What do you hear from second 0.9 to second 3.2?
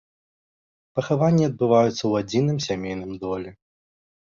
Пахаванні адбываюцца ў адзіным сямейным